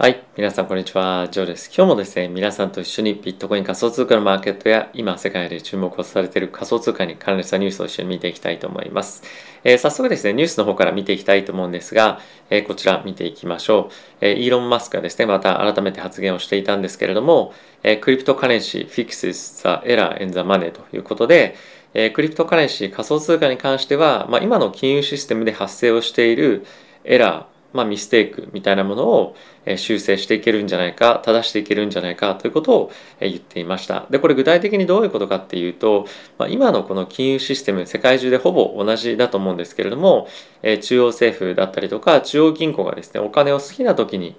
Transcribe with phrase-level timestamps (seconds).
[0.00, 0.22] はい。
[0.36, 1.26] 皆さん、こんにちは。
[1.28, 1.72] ジョーです。
[1.76, 9.24] 今日もですね、皆さんと一緒にビットコイン仮想通貨のマーケットや、今、世界で注目をされている仮想通貨に関連したニュースを一緒に見ていきたいと思います。
[9.64, 13.94] えー、早速ですね、ニュースの方から見ていきたいと思うんですが、えー、こちら見ていきましょう。
[14.20, 17.52] えー、イーロン・マスクがですね、また改めて発言をしていたんですけれども、
[17.82, 21.56] えクリプトカレンシー fixes the error in the money ということで、
[21.92, 26.64] えクリプトカレンシー仮想通貨に関しては、まあ、今の金融システムで発生をしている
[27.02, 29.36] エラー、まあ、ミステイクみたいなものを
[29.76, 34.06] 修正していけるんじゃないか正していけるんじゃないかということを言っていました。
[34.08, 36.06] でこれ具体的にどういうことかっていうと、
[36.38, 40.28] まあ、今のこの金融システム世界中でほぼ同じだと思うんですけれども
[40.62, 44.36] 中央政府だったりとか中央銀行がですねお金を好きな時に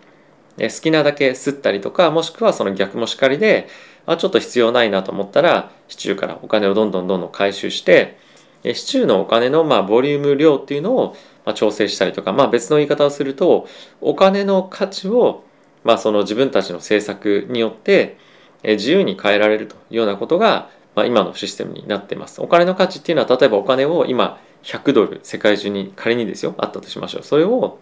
[0.57, 3.69] 好きなだけ吸ったりとかもしくはその逆もしかりで
[4.05, 8.17] あちょっと必要ないなと思ったら市中からお金をどんどんどんどん回収して
[8.63, 11.15] 市中のお金のまあボリューム量っていうのを
[11.49, 13.67] ま調整したりとか、まあ、別の言い方をすると
[14.01, 15.43] お金の価値を、
[15.83, 18.17] まあ、その自分たちの政策によって
[18.63, 22.41] 自由に変えられるというようなことが、まあ、今のシステムになっています。
[22.41, 27.23] お金の価値っていうのは例えばお金を今100ドル世界中に仮にですよあったとしましょう。
[27.23, 27.79] それを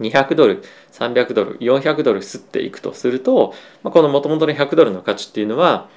[0.00, 5.88] 200ドル300ドル400ドル吸っていくとすると、まあ、このもともとの100ドルの価値っていうのは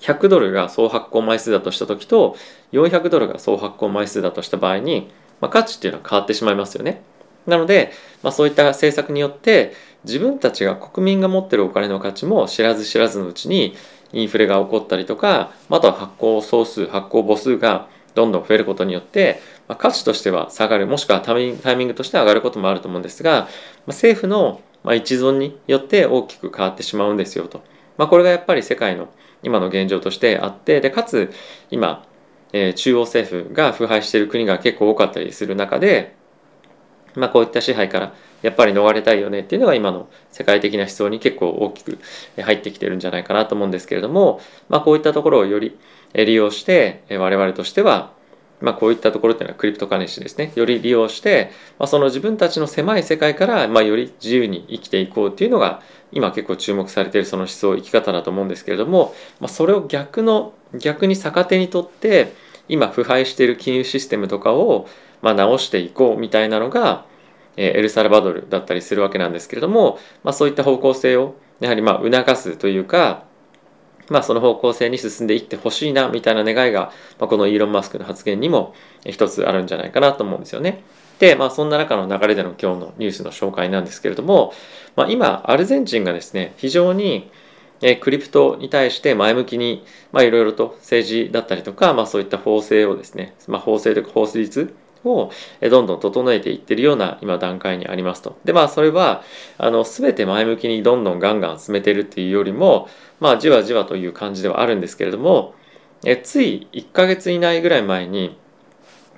[0.00, 2.36] 100ドルが総発行枚数だとした時と
[2.72, 7.02] 400ドルが総発行枚数だとした場合にまあ、価値っていうのは変わってしまいますよね。
[7.46, 13.74] なので、まあ、そういった政策によって自分たちが国民が持ってるお金の価値も知らず知らずのうちに
[14.12, 23.48] インフレが起こったりとかまたは発行総数発行母数がどんどん増えることによって、まあ、価値としては下がるもしくはタイミングとして上がることもあると思うんですが、まあ、
[23.88, 24.60] 政府の
[24.94, 27.62] 一存によって大きく変わってしまうんですよと、
[27.96, 29.08] まあ、これがやっぱり世界の
[29.42, 31.32] 今の現状としてあってでかつ
[31.70, 32.06] 今
[32.54, 36.14] えー、中央政府が腐敗している国が結構多かったりする中で、
[37.16, 41.98] まあ、こういった支配からやっぱり逃れたいよねっていうのが今の世界的な思想に結構大きく
[42.40, 45.76] 入ってきてるんじゃないかなと思うんですけれども、まあ、こういったところをより
[46.14, 48.14] 利用して我々としては
[48.60, 50.52] まあ、こういったところっていうのはクリプトカネシですね。
[50.54, 62.32] より利用して、まあ、その自分たちの狭い世界から、まあ、より自由に生きていこうっていうのが今結構注目されているその思想生き方だと思うんですけれども、まあ、それを逆の逆に逆手にとって
[62.68, 64.88] 今腐敗している金融システムとかを、
[65.22, 67.06] まあ、直していこうみたいなのが、
[67.56, 73.24] えエルサルバドルだったりするわけなんですけれども、まあ、そういった方向性をやはりまあ促すというか、
[74.08, 80.82] まあ、その方向性に進んでいってほしいなみたいな願いが、まあ、このイーロン・マスクの発言にも一つあるんじゃないかなと思うんですよね。
[81.18, 84.52] で、まあ、そんな中の流れでの今日のニュースの紹介なんですけれども、
[84.96, 87.30] まあ、今アルゼンチンがですね非常に
[87.82, 94.74] えクリプトに対して前向きにいろいろと政治だったりとか、まあ、そういった法制をですね、まあ、法制というか法律
[95.04, 95.30] を
[95.60, 98.38] どんどん整えていってるような今段階にありますと。
[98.44, 99.22] でまあそれは
[99.58, 102.88] あの全て前向きにどんどんガンガン進めてるっていうよりも
[103.20, 105.54] まあじわじわという感じではあるんですけれども
[106.06, 108.38] えつい1ヶ月以内ぐらい前に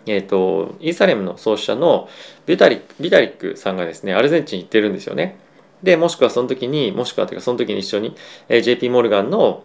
[0.08, 2.08] えーと、イーサレムの創始者の
[2.46, 5.36] ビタリビタリックさんがですねアルゼンチン行ってるんですよね。
[5.86, 8.14] でもしくはその時にもしくはというかその時に一緒に、
[8.48, 9.64] えー、JP モルガンの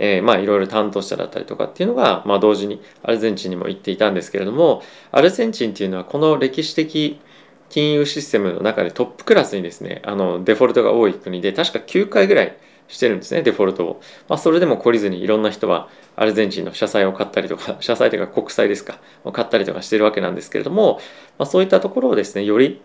[0.00, 4.80] えー、まあいろいろ担当者だったりとかっていうのが、まあ、同時にアルゼンチンにも行っていたんですけれども
[5.10, 7.20] アルゼンチンっていうのはこの歴史的
[7.68, 12.56] 金融システムの中でトップクラスにですねあのデフォルトが多い国で確か9回ぐらい
[12.88, 21.00] してるんですねデフォルトを、まあ、それでも懲りずにいろんな人はアルゼンチンの社債を買ったりとか 社債というか国債ですかを買ったりとかしてるわけなんですけれども、
[21.38, 22.80] まあ、そういったところをですねより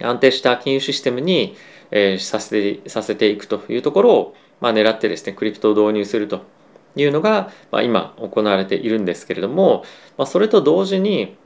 [0.00, 1.56] 安定した金融システムに
[1.90, 6.42] えー、させてさせていくというところを、まあ、狙ってですねクリプトを導入すると
[6.96, 9.84] いうのが、まあ、今行われているんですけれども、
[10.16, 11.36] まあ、それと同時に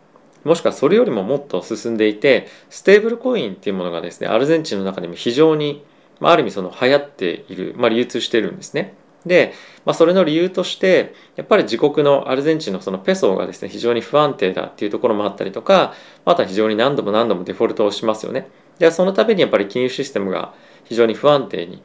[0.44, 5.84] もしくはそれよりももっと進んでいてステーブルコインっていうものがですねアルゼンチンの中でも非常に、
[6.18, 8.94] まあ、ある意味その流行っている、まあ、流通しているんですね。
[9.26, 9.52] で、
[9.84, 15.92] まあ、それの理由としてやっぱり自国のアルゼンチンのそのペソがですね非常に不安定だっていうところもあったりとか
[16.24, 18.48] また非常に何度も何度もデフォルトをしますよね。
[18.80, 21.82] でそのためにやっぱり金融システムが非常に不安定に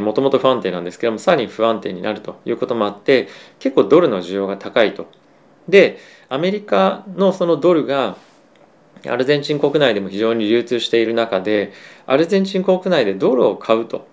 [0.00, 3.28] もともと不安定なんですけどもさらに不安定になるということもあって
[3.58, 5.06] 結構ドルの需要が高いと。
[5.68, 5.98] で
[6.28, 8.16] アメリカのそのドルが
[9.06, 11.72] アルゼンチン国内でも非常に流通している中で
[12.06, 14.08] アルゼンチン国内でドルを買うと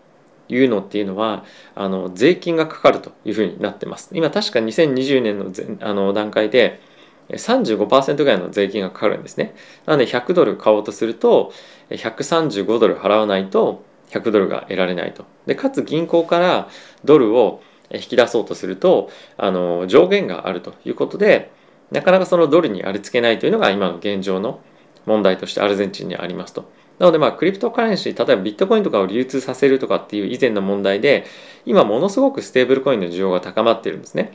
[0.50, 4.10] いうのっていうのはあの税金がかかるというふうになってます。
[4.14, 6.82] 今確か2020年のあの段階で
[7.30, 9.54] 35%ぐらいの税金がかかるんですね。
[9.86, 11.52] なので100ドル買おうとすると
[11.90, 15.26] 135ドル払わないと100ドルが得られないと。
[15.46, 16.70] でかつ銀行から
[17.06, 17.62] ドルを
[17.92, 21.52] 引き出そうとするとあの上限があるということで
[21.92, 24.60] なかなかそのドルにありつけないというのが今の現状の
[25.06, 26.70] 問題としてアルゼンチンにありますと。
[27.00, 31.26] なのでまあクリプトカレンシー例えばビットコインとかを流通させるとかっていう以前の問題で
[31.66, 34.34] 今ものすごくステーブルコインの需要が高まっているんですね。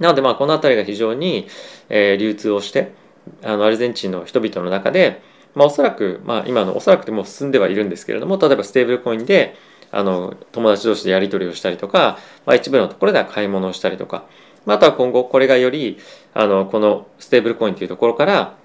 [0.00, 1.46] なのでまあこの辺りが非常に、
[1.88, 2.92] えー、流通をして
[3.42, 5.22] あのアルゼンチンの人々の中で、
[5.54, 9.56] まあ、おそらく、まあ、今のおそらくでも進んではいるんですけれども例えばステーブルコインで
[9.90, 14.24] あの友達同士でやり取りをしたりとか、まあ、一部のところでは買い物をしたりとか、
[14.64, 15.98] まあ、あとは今後これがより
[16.32, 18.56] あのこのステーブルコインというところから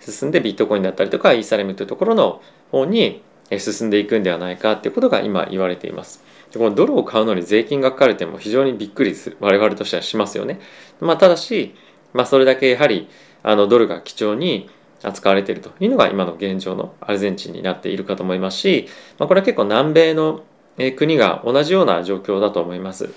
[0.00, 2.42] 進んでビットコインだったりとかイーサレムというところの
[2.72, 3.22] 方に
[3.58, 6.24] 進んでいくんではないかということが今言われています。
[6.50, 10.60] でこのドルを買うのに税金がかかる点も非常にびっくりする我々としてはしますよね。
[11.00, 11.74] まあ、ただし、
[12.12, 13.08] まあ、それだけやはり
[13.42, 14.68] あのドルが貴重に
[15.02, 18.88] 扱われているというのが今の現状のアルゼンチンになっているかと思いますし、
[19.18, 20.42] まあ、これは結構南米の
[20.96, 23.10] 国が同じような状況だと思います。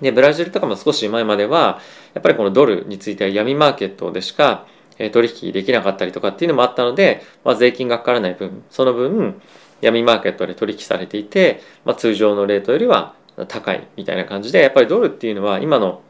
[0.00, 1.80] でブラジルとかも少し前までは
[2.14, 4.66] やっぱりこのドルについては闇マーケットでしか
[5.12, 9.40] 取引できなかったりとかっていうのもあったので、まあ、税金がかからない分その分
[9.80, 13.14] 闇マーケットで取引されていて、まあ、通常のレートよりは
[13.46, 16.02] 高いみたいな感じでやっぱりドルっていうのは今の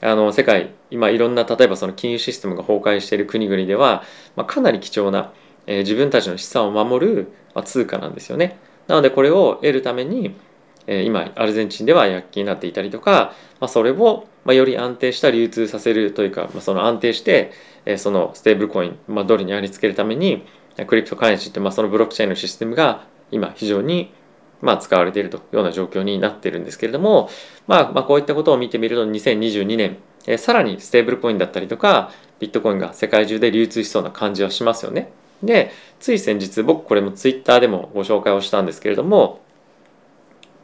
[0.00, 4.02] あの世界今いろんな例えばその金融システムが崩壊している国々では、
[4.36, 5.32] まあ、かなり貴重な、
[5.66, 8.58] えー、自分たちの資産を守る、まあ、通貨なんですよね。
[8.86, 10.34] なのでこれを得るために、
[10.86, 17.50] えー、今アルゼンチンでは躍起になっていたりとか、まあ、それを、まあ、より安定した流通させるというか、まあ、その安定して、
[17.84, 20.46] えー、そのステーブルコイン、まあ、ドルにありつけるために
[20.86, 24.12] クリプトカレンシーって、まあ、そのブロックチェーンのシステムが今非常に
[24.60, 27.28] まあ、使われているというような状況になっているんですけれども、
[27.66, 32.10] まあ、まあこういったことを見てみると2022年、えー、さらにステーブルコインだったりとか
[32.40, 35.12] ビットコインが世界中で流通しそうな感じはしますよね。
[35.42, 35.70] で
[36.00, 39.40] つい先日僕これもツイッターでもご紹介をしたんですけれども、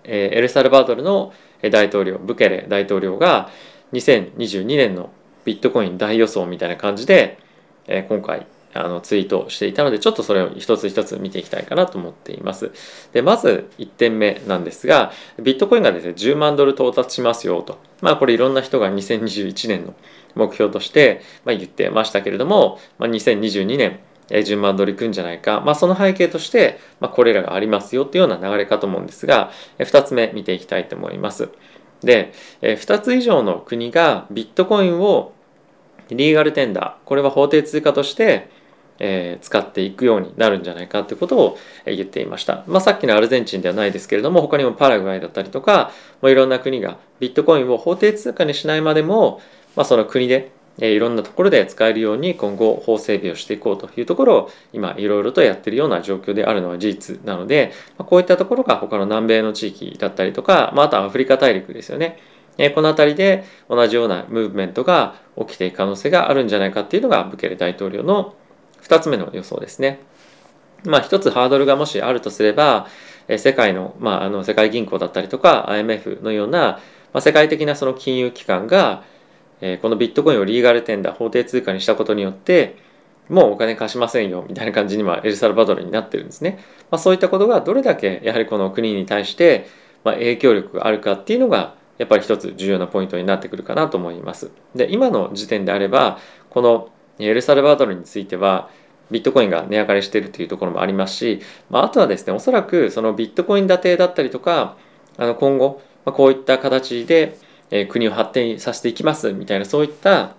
[0.03, 1.33] えー、エルサルバドルの
[1.63, 3.51] 大統領ブケレ大統領が
[3.93, 5.11] 2022年の
[5.45, 7.39] ビットコイン大予想みたいな感じで、
[7.87, 12.73] えー、今回あのツイートしていたのでちょっとそれを一つ一つ見ていきたいかなと思っています。
[13.13, 19.95] でまず1点目なんですがビットコインがですね10万ドル到達しますよとまあこれいろんな人が2021年の
[20.35, 31.51] 目標として、まあ、言ってましたけれども、まあ、2022年10万ドルいくんじゃないか、まあ、その背景として、まあ、これらがありますよっていうような流れかと思うんですが2つ目見ていきたいと思います。
[32.03, 35.33] で2つ以上の国がビットコインを
[36.11, 38.51] リーガルテンダーこれは法定通貨として
[38.99, 42.65] えー、使っていくようになるんじゃないかということを言っていました。
[42.67, 45.91] まあ、さっきのアルゼンチンではないですけれども他にもパラグアイだったりとか
[46.23, 49.41] もいろんな国がビットコインを法定通貨にしないまでも、
[49.77, 62.19] まあ、その国でえいろんなところで使えるように今後法整備をしていこうというところを今いろいろとやってるような状況であるのは事実なので、ま、こういったところが他の南米の地域だったりとか、まあ、あとはアフリカ大陸ですよね。
[62.57, 68.35] えこの辺りで同じようなムーブメントが起きていく可能性があるんじゃないかっていうのがブケレ大統領の
[68.87, 70.01] 2つ目の予想ですね。
[70.85, 72.87] まあ一つハードルがもしあるとすれば、
[73.29, 76.81] え世界の,、まあ、あの世界銀行だったりとか IMF のような、
[77.13, 79.03] まあ、世界的なその金融機関が、
[79.61, 82.77] えこのビットコインをリーガルテンダー法定通貨にしたことによって
[83.29, 86.59] もうお金貸しませんよみたいな感じにはエルサルバドルになってるんですね。
[86.91, 89.67] まあ、そういったことがどれだけやはりこの国に対して、
[90.03, 94.51] まあ、影響力があるかっていうのがやっぱり一つ重要なポイントになってくるかなと思います。
[94.75, 96.19] で今の時点であれば
[96.51, 98.69] このエルサルバドルについては
[99.11, 101.41] ビットコインが値上がりしているというところもありますし、
[101.71, 104.77] まあ、あとはですねおそらくそのビットコイン建てだったりとか
[105.17, 107.39] あの今後、ま、こういった形で、
[107.71, 110.35] え、国を発展させていきますみたいなそういった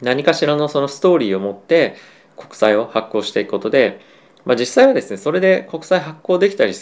[0.00, 1.96] 何かしらのそのストーリーを持って
[2.36, 4.00] 国債を発行していくことで、
[4.44, 6.74] まあ、実際はですねそれで国債発行できたり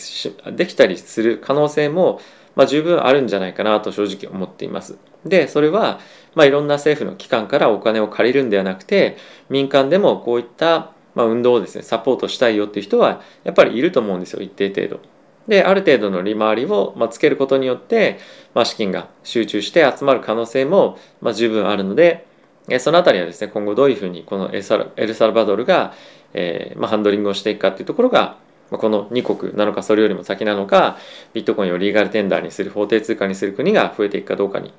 [0.52, 2.20] できたりする可能性も、
[2.54, 4.98] まあ、十分あるんじゃないかなと正直思っています。
[5.24, 6.00] でそれは
[6.34, 9.16] まあ、いろんな政府の機関からお金を借りるんではなくて
[9.48, 15.00] 民間でもこういったまあ運動をですねサポートしたいよっていう人はやっぱりいると思うんですよ一定程度。
[15.48, 18.20] である程度の利回りを、まあ、つけることによって、
[18.54, 22.26] まあ、資金が集中して集まる可能性も、まあ、十分あるので
[22.68, 25.94] えその辺りはですね今後どういうふうにこのエルサルバドルが、
[26.32, 28.36] えーまあ、ハンドリングをしていくかっていうところが
[28.78, 30.98] この2国なのかそれよりも先なのか
[31.32, 34.72] ビットコインをリーガルテンダーにする法定通貨にする国が増えていくかどうかに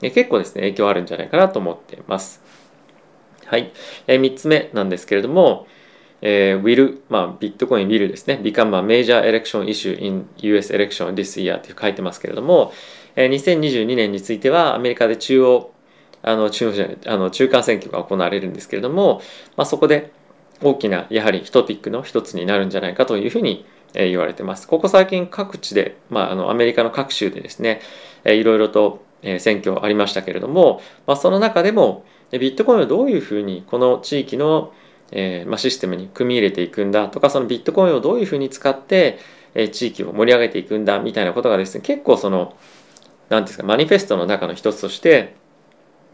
[0.00, 2.42] 結構ですね、影響あるんじゃないかなと思っています。
[3.46, 3.72] はい。
[4.06, 5.66] えー、3つ目なんですけれども、
[6.20, 12.72] えー、will、まあ、ビットコイン will ですね、become a major election issue in US election this year って書いてますけれども、
[13.14, 15.72] えー、2022年についてはアメリカで中央、
[16.22, 19.22] あの中央じゃあの中間選挙が行われるんですけれども、
[19.56, 20.12] まあ、そこで
[20.62, 24.66] 大きなやはりトピックの一つになるんじゃないかというふうに言われてます。
[24.66, 27.80] ここ最近各地で、まあ、あのアメリカの各州でですね、
[28.24, 29.04] いろいろと
[29.38, 34.72] 選挙ありましたけれども、まあ、その中でもビットコインをどういうふうにこの地域の、
[35.12, 39.18] システムに組み入れていくんだとかそのビットコインをどういうふうに使って、
[39.72, 42.54] 地域を盛り上げていくんだみたいなことがですね結構その
[43.30, 45.34] 何ですかマニフェストの中の一つとして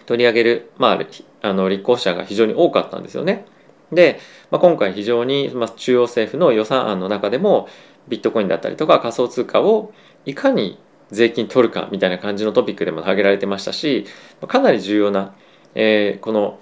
[0.06, 1.00] 取り上げる、まあ、
[1.42, 3.46] あの立候補者が非常に多かったんですよね。
[3.92, 4.20] で、
[4.50, 7.68] まあ、今回非常に、ま、中央政府の予算案の中でも
[8.08, 9.92] ビットコインだったりとか仮想通貨を
[10.26, 10.78] いかに
[11.10, 14.06] 税金取るかみたいな感じのトピックでも挙げられてましたし
[14.48, 15.34] かなり重要な、
[15.74, 16.58] えー、この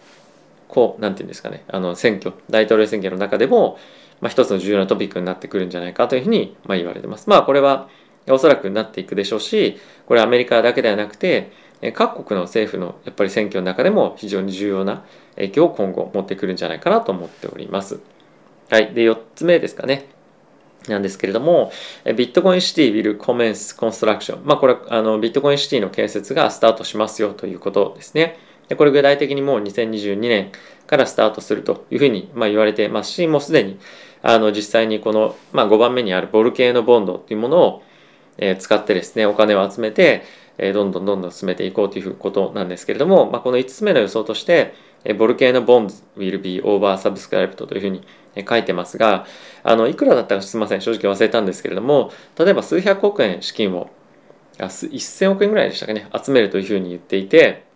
[0.69, 3.79] こうなんていうんですかねあの選挙大統領選挙の中でも、
[4.21, 7.29] まあ、一つの重要なトピックになってくるんじゃないかというふうに、まあ、言われてます。
[7.29, 7.89] まあこれは
[8.29, 11.53] おそらくなっていくでしょうしこれアメリカだけではなくて
[11.95, 15.05] 各国の政府のやっぱり選挙の中でも非常に重要な
[15.37, 18.01] 影響を今後持ってくるんじゃないかなと思っております。
[18.69, 18.93] はい。
[18.95, 20.07] で、4つ目ですかね。
[20.89, 21.73] なんですけれども、
[22.05, 24.45] ビットコインシティビルコメンスコンストラクション。
[24.45, 28.39] まあこれ、あの、ビットコインシティの建設がスタートしますよということですね。
[28.71, 30.53] でこれ具体的にもう2022年
[30.87, 33.81] からスタートするというふうに、ま、言われてますし、もうすでに
[34.23, 37.83] あの実際にこの、まあ、5番目にあるボルケーノボンドというものを、
[38.39, 40.23] え、使ってですね、お金を集めて、
[40.61, 44.75] え、どんどんどんどん進めていこうということなんですけれども、まあ、この5つ目の予想として、
[45.05, 48.03] え、ボルケーノボンズ will be over subscribed というふうに
[48.49, 49.27] 書いてますが、
[49.63, 53.91] あの、いくらだったかすみません、正直忘れたんですけれども、例えば数百億円資金を、
[54.59, 57.71] あ1000億円ぐらいでしたかね、集めるというふうに言っていて、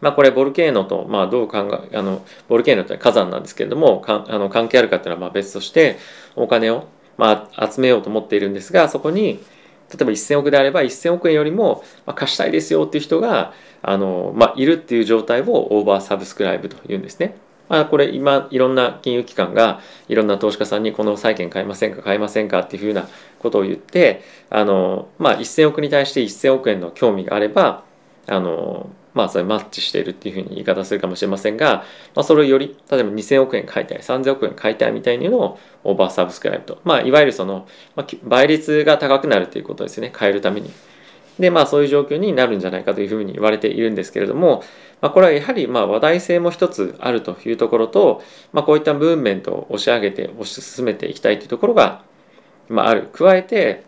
[0.00, 5.96] まあ、これボルケーノと、まあ、どう考えあのボルケーノという火山なんですけれどもかあの関係あるかっていうのはまあ別として
[6.34, 6.86] お金を、
[7.16, 9.40] まあ、集めようと思っているんですがそこに
[9.90, 13.52] 例えば1000億であれば1000億円よりも、貸したいですよっていう人が
[13.82, 17.36] あの、まあ、いるっていう状態をオーバーサブスクライブというんですね。
[17.68, 23.08] まあ、これ今いろんな金融機関がいろんな投資家さんにこの債券買いませんか買いませんかっていうふうな
[23.40, 27.82] ことを言ってあの、まあ、1000億に対して1000億円の興味があれば
[28.28, 40.12] あのまあそれマッチしているっていうふうに言い方するかもしれませんが、まあ、それをより例えば2000億円買いたい3000億円買いたいみたいなのをオーバーサブスクライブと、まあ、いわゆるその、まあ、倍率が高くなるということですね。
[40.16, 40.70] 変えるために。
[41.38, 44.62] でまあそういう状況になるんじゃないかというふうに言われているんですけれども、
[45.00, 52.02] まあ、これはやはりまあ話題性も一つあるというところと、まあ、こういったムーブメントを押し上げて推し進めていきたいというところが、
[52.68, 53.08] まあ、ある。
[53.12, 53.84] 加えて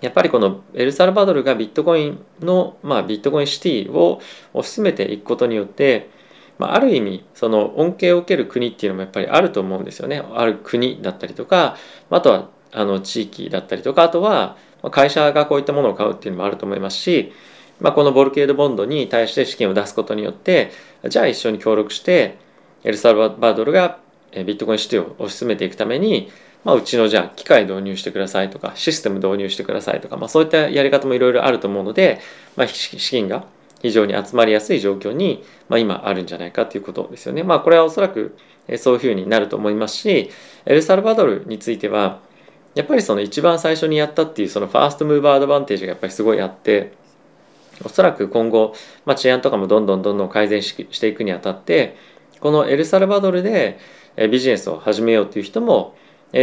[0.00, 4.20] やっぱりこのエルサルバドルがビットコインの、まあ、ビットコインシティを
[4.54, 6.10] 推し進めていくことによって、
[6.58, 10.22] まあ、ある意味その恩恵を受ける国っていうのもやっぱりあると思うんですよね。
[10.34, 11.76] ある国だったりとか
[12.10, 14.56] あとはあの地域だったりとかあとは
[14.90, 17.32] 会社がこういったものを買うっていうのもあると思いますし、
[17.80, 20.70] まあ、このボルケードボンドに対して資金を出すことによって
[21.08, 22.36] じゃあ一緒に協力して
[22.84, 23.98] エルサルバドルが
[24.32, 26.30] ビットコインシティを推し進めていくために
[26.66, 32.18] まあ、うちのじゃあ機械導入してくださいとかシステム導入してくださいとか、まあ、そういったやり方もいろいろあると思うので、
[32.56, 33.46] まあ、資金が
[33.82, 37.44] 非常に集まりやすい状況に、まあ、今あるんじゃないかということですよね。
[37.44, 38.36] まあこれはおそらく
[38.78, 40.28] そういうふうになると思いますし
[40.64, 42.18] エルサルバドルについては
[42.74, 46.94] やっぱりその一番最初にやったっていうそのファーストムーバーアドバンテージがやっぱりすごいあって
[47.84, 51.96] おそらく今後、まあ、治安とかもどんどんどんどん改善していくにあたって
[52.40, 53.78] このエルサルバドルで
[54.32, 55.94] ビジネスを始めようという人も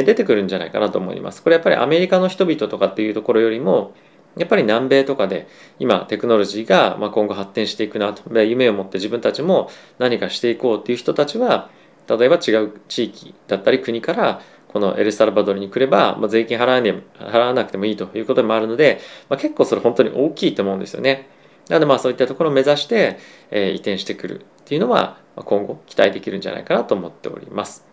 [0.01, 1.43] 出てくるんじゃないかなと思います。
[1.43, 3.93] これやっぱりアメリカの人々とかっていうところよりも
[4.37, 5.47] やっぱり南米とかで
[5.77, 9.69] 今テクノロジーが今後発展していくなと夢を持って自分たちも
[9.99, 11.69] 何かしていこうっていう人たちは
[12.07, 21.29] 例えば違う地域だったり国からこのエルサルバドルに来れば、まあ、税金払わ,、ね、払わなくてもいいということもあるので、まあ、結構それ本当に大きいと思うんですよね。
[21.69, 23.19] なのでまあそういったところを目指して、
[23.51, 27.92] え、移転してくるっていうのは今後期待できるんじゃないかなと思っております。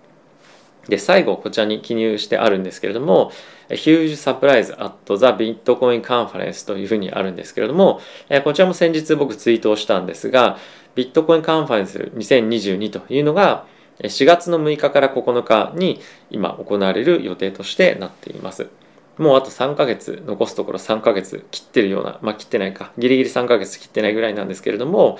[0.88, 3.32] で、最後、こちらに記入してあるんですけれども、
[3.68, 8.00] Huge Surprise at the Bitcoin Conference というふうにあるんですけれども、
[8.44, 10.58] こちらも先日僕ツイートをしたんですが、
[10.94, 13.66] ビットコインカンファレンス2022というのが、
[14.02, 18.68] 4月の6日から9日に今行われる予定としてなっています。
[19.18, 25.18] もうあと3ヶ月、残すところ3ヶ月切ってるような、まあ切ってないか、ギリギリ3ヶ月切ってないぐらいなんですけれども、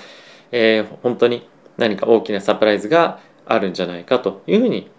[0.51, 4.89] えー、本当に何か大きなサプライズがあるんじゃないかというふうに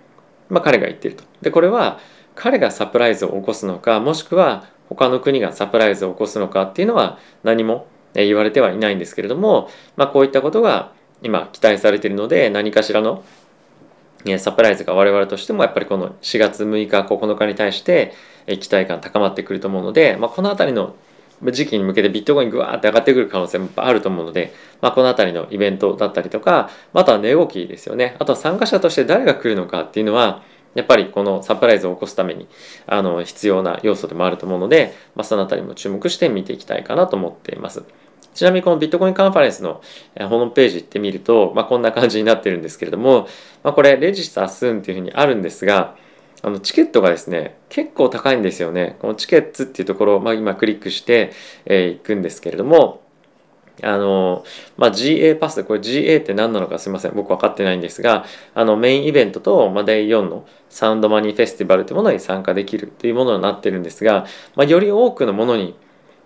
[0.53, 1.25] まあ、彼が言っていると。
[1.41, 1.99] でこれは
[2.35, 10.93] 彼がサプライズを起こすのかもしくは他の国がサプライズを起こすのかっていうのは何も言われてはいないんですけれども、まあ、こういったことが
[11.23, 13.25] 今期待されているので何かしらの
[14.39, 18.13] サプライズが我々としてもやっぱりこの4月6日9日に対して
[18.47, 20.95] 期待感高まってくると思うので、まあ、この辺りの
[21.51, 28.17] 時期に向けてビットコイングワーって上がってくる可能性もあると思うので、まあ、この辺りのイベントだったりとか、あとは値動きですよね。
[28.21, 30.43] あとは参加者として誰が来るのかっていうのは、
[30.75, 32.49] やっぱりこのサプライズを起こすために
[32.87, 37.85] あの必要な要素でもあると思うので、まあ、その辺りも注目して見ていきたいかなと思っています。
[38.35, 39.83] ちなみにこのビットコインカンファレンスの
[40.19, 43.29] ホームページ行ってみると、まあ、こんな感じになってるんですけれども、
[43.63, 45.97] まあ、これレジスタースーンっていうふうにあるんですが
[46.43, 48.97] あのチケットがですね結構高いんですよね。
[49.01, 51.33] このチケッツっていうところを、まあ、今クリックして、
[51.65, 53.01] えー、行くんですけれども
[53.83, 54.45] あの、
[54.77, 57.13] まあ、GA パスこれ GA って何なのかすいません。
[57.15, 65.77] 僕分かってないんですがあのメインイベントと、まあ、デイ4のサウンドマニーフェスティバルというものに参加できるというものになってるんですが、まあ、より多くのものに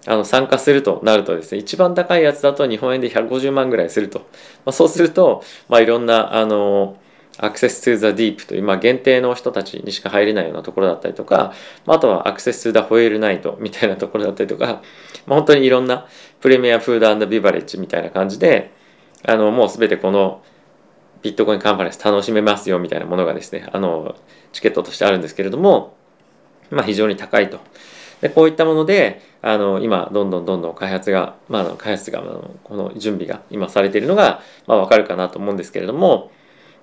[0.07, 4.27] あの参加するとなるとですね一番高いやつだと日本円で150万ぐらいすると、ま
[4.67, 6.97] あ、そうすると、まあ、いろんなあの
[7.39, 11.53] アクセス to the deep という、まあ、限定の人たちにしか入れないようなところだったりとか、
[11.85, 14.83] まあ、あとはアクセス to the whale night みたいなところだったりとか、
[15.27, 16.07] まあ、本当にいろんな
[16.41, 18.73] プレミアフードビバレッジみたいな感じで
[19.25, 20.43] あのもう全てこの
[21.23, 24.15] ビットコインカンファレンス楽しめますよみたいなものがですねあの
[24.53, 25.97] チケットとしてあるんですけれども、
[26.71, 27.59] まあ、非常に高いと。
[28.21, 32.23] でこういったものであの今どんどんどんどん開発が、まあ、開発が
[32.65, 36.31] この準備が今されているのが、まあ、分かるかなと思うんですけれども、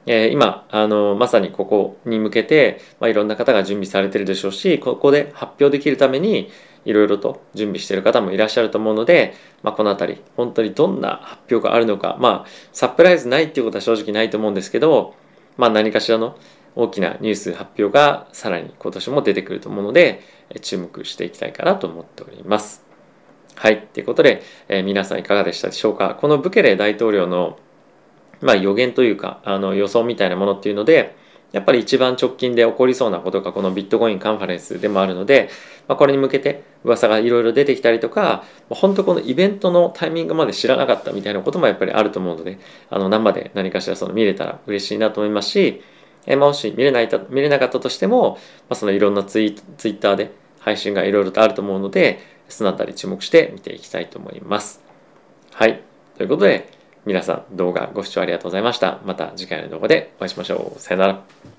[0.06, 6.50] えー、今あのまさにここに向けて、まあ、いろんな方が準備されてるでしょうしここで発表できるために
[6.86, 15.16] いろいろと準備してる方もいらっしゃると思うので、まあ、この辺り本当にどんな発表があるのかまあサプライズないっていうことは正直ないと思うんですけど、
[15.58, 16.38] まあ、何かしらの
[16.76, 20.22] 大きなニュース発表がさらに今年も出てくると思うので
[20.62, 22.84] 注目していきたいかなと思っております。
[23.56, 23.88] はい。
[23.94, 26.18] ということで、えー、皆さんいかがでしたでしょうか？
[26.20, 27.60] このブケレ大統領の
[28.44, 31.16] まあ、予言というかあの予想みたいなものっていうので
[31.54, 35.50] やっぱり一番直近で起こりそうなことがこのビットコインカンファレンスでもあるので、
[35.88, 42.58] まあ、これに向けて噂がいろいろ出てきたりとか本当このイベントのタイミングまで知らなかったみたいなこともやっぱりあると思うので
[42.90, 45.84] あの生で何かしらその見れたら嬉しいなと思いますし、
[46.26, 52.20] えもし見れない見れなかったとしても、まあ、そのいろんなツイツイッターで配信がいろいろとあると思うので
[52.50, 54.82] そのあたり注目して見ていきたいと思います。
[55.52, 55.82] はい。
[56.18, 59.00] ということで皆さん動画ご視聴ありがとうございました。
[59.06, 60.80] また次回の動画でお会いしましょう。
[60.80, 61.53] さよなら。